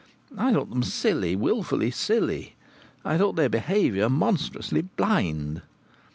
I 0.35 0.51
thought 0.51 0.71
them 0.71 0.81
silly, 0.81 1.35
wilfully 1.35 1.91
silly. 1.91 2.55
I 3.05 3.19
thought 3.19 3.35
their 3.35 3.49
behaviour 3.49 4.09
monstrously 4.09 4.81
blind. 4.81 5.61